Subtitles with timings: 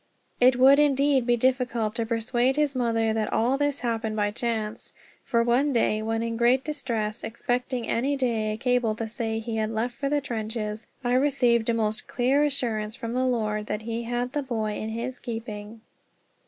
[0.39, 4.93] It would indeed be difficult to persuade his mother that all this happened by chance;
[5.23, 9.57] for one day, when in great distress, expecting any day a cable to say he
[9.57, 13.83] had left for the trenches, I received a most clear assurance from the Lord that
[13.83, 15.81] he had the boy in his keeping.